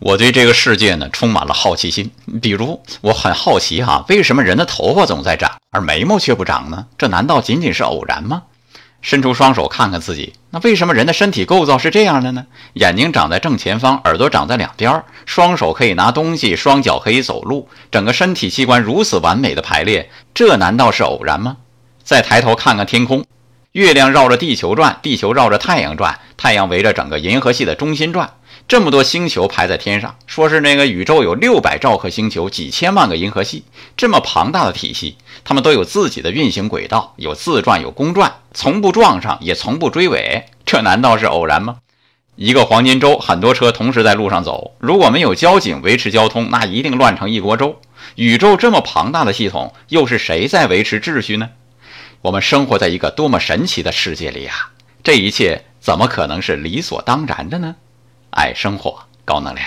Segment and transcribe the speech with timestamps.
[0.00, 2.10] 我对这个世界呢充满了好奇心，
[2.40, 6.86] 比如我很好奇哈，为什么人的头发总在长，而眉毛却不长呢？
[6.96, 8.44] 这难道仅仅是偶然吗？
[9.02, 12.46] 伸出双手看看自己，那为什么人的身体构造是这样的呢？
[12.74, 21.58] 眼睛长在正前方，耳朵长在两边，双手可以拿东西，双脚可以走路，整个身体器官如此完美的排列，这难道是偶然吗？
[22.02, 23.22] 再抬头看看天空，
[23.72, 28.34] 月亮绕着地球转，地球绕着太阳转，太阳围着整个银河系的中心转。
[28.66, 33.62] 这么多星球排在天上，说是那个宇宙有六百兆颗星球，几千万个银河系，
[33.96, 41.76] 这么庞大的体系，它们都有自己的运行轨道，有自转，有公转，从不撞上，也从不追尾，这难道是偶然吗？
[42.34, 47.76] 一个黄金周，很多车同时在路上走，如果没有交警维持交通，那一定乱成一锅粥。
[48.16, 51.50] 宇宙这么庞大的系统，又是谁在维持秩序呢？
[52.22, 54.72] 我们生活在一个多么神奇的世界里啊！
[55.02, 57.76] 这一切怎么可能是理所当然的呢？
[58.30, 59.66] 爱生活，高能量。